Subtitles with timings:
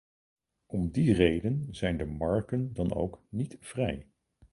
[0.65, 4.07] Om die reden zijn de marken dan ook niet vrij.